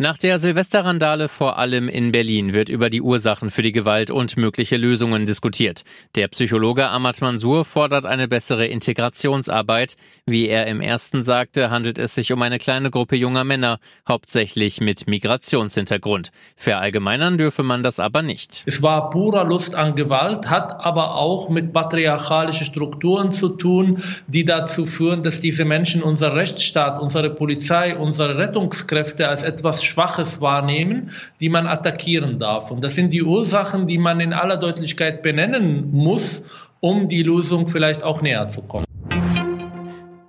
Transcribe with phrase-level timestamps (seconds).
[0.00, 4.36] Nach der Silvesterrandale vor allem in Berlin wird über die Ursachen für die Gewalt und
[4.36, 5.82] mögliche Lösungen diskutiert.
[6.14, 9.96] Der Psychologe Ahmad Mansour fordert eine bessere Integrationsarbeit.
[10.24, 14.80] Wie er im ersten sagte, handelt es sich um eine kleine Gruppe junger Männer, hauptsächlich
[14.80, 16.30] mit Migrationshintergrund.
[16.54, 18.62] Verallgemeinern dürfe man das aber nicht.
[18.66, 24.44] Es war purer Lust an Gewalt, hat aber auch mit patriarchalischen Strukturen zu tun, die
[24.44, 31.10] dazu führen, dass diese Menschen unser Rechtsstaat, unsere Polizei, unsere Rettungskräfte als etwas Schwaches wahrnehmen,
[31.40, 32.70] die man attackieren darf.
[32.70, 36.42] Und das sind die Ursachen, die man in aller Deutlichkeit benennen muss,
[36.80, 38.84] um die Lösung vielleicht auch näher zu kommen.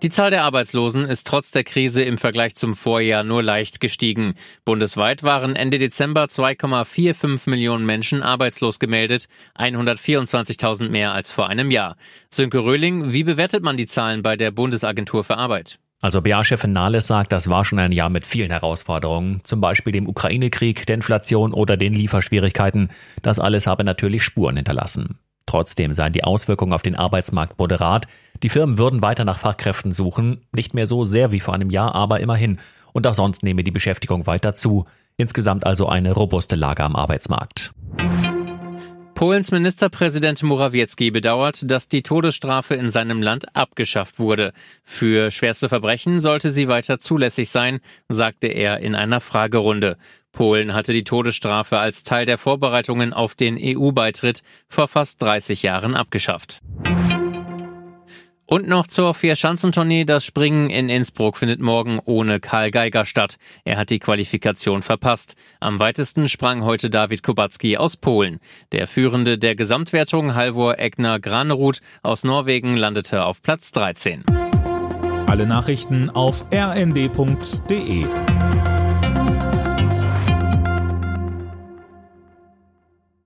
[0.02, 4.36] Die Zahl der Arbeitslosen ist trotz der Krise im Vergleich zum Vorjahr nur leicht gestiegen.
[4.64, 11.98] Bundesweit waren Ende Dezember 2,45 Millionen Menschen arbeitslos gemeldet, 124.000 mehr als vor einem Jahr.
[12.30, 15.80] Sönke Röhling, wie bewertet man die Zahlen bei der Bundesagentur für Arbeit?
[16.02, 20.08] Also BA-Chefin Nahles sagt, das war schon ein Jahr mit vielen Herausforderungen, zum Beispiel dem
[20.08, 22.90] Ukraine-Krieg, der Inflation oder den Lieferschwierigkeiten.
[23.22, 25.20] Das alles habe natürlich Spuren hinterlassen.
[25.46, 28.08] Trotzdem seien die Auswirkungen auf den Arbeitsmarkt moderat.
[28.44, 31.96] Die Firmen würden weiter nach Fachkräften suchen, nicht mehr so sehr wie vor einem Jahr,
[31.96, 32.60] aber immerhin.
[32.94, 34.86] Und auch sonst nehme die Beschäftigung weiter zu.
[35.18, 37.74] Insgesamt also eine robuste Lage am Arbeitsmarkt.
[39.20, 44.54] Polens Ministerpräsident Morawiecki bedauert, dass die Todesstrafe in seinem Land abgeschafft wurde.
[44.86, 49.98] Für schwerste Verbrechen sollte sie weiter zulässig sein, sagte er in einer Fragerunde.
[50.32, 55.96] Polen hatte die Todesstrafe als Teil der Vorbereitungen auf den EU-Beitritt vor fast 30 Jahren
[55.96, 56.62] abgeschafft.
[58.50, 60.06] Und noch zur Vierschanzentournee.
[60.06, 63.38] Das Springen in Innsbruck findet morgen ohne Karl Geiger statt.
[63.64, 65.36] Er hat die Qualifikation verpasst.
[65.60, 68.40] Am weitesten sprang heute David Kubacki aus Polen.
[68.72, 74.24] Der Führende der Gesamtwertung, Halvor Egner Granerud aus Norwegen, landete auf Platz 13.
[75.28, 78.06] Alle Nachrichten auf rnd.de